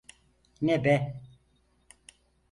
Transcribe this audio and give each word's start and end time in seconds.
Ne 0.61 0.83
be? 0.83 1.13